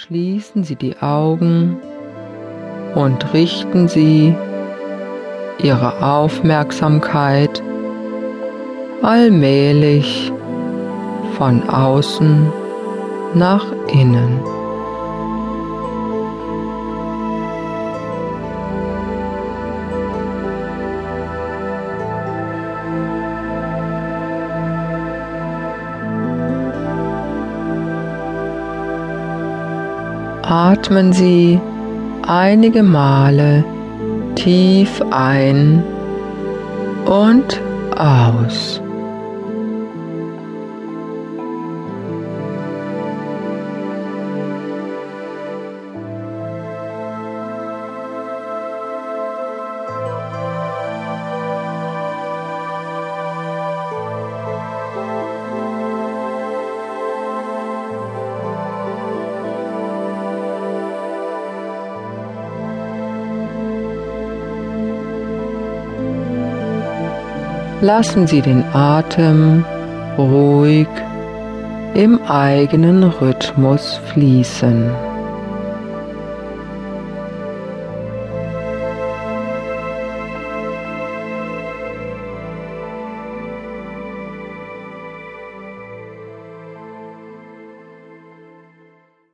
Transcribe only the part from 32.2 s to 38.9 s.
einige Male tief ein und aus.